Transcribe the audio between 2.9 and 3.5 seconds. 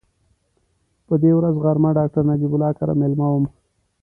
مېلمه وم.